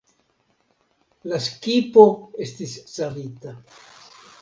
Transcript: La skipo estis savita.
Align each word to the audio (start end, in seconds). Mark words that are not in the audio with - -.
La 1.33 1.39
skipo 1.49 2.07
estis 2.49 2.77
savita. 2.97 3.59